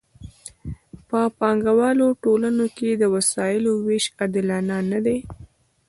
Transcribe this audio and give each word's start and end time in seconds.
په 1.09 1.19
پانګوالو 1.39 2.07
ټولنو 2.23 2.65
کې 2.77 2.89
د 3.01 3.03
وسایلو 3.15 3.71
ویش 3.87 4.05
عادلانه 4.19 4.77
نه 4.91 4.99
دی. 5.05 5.17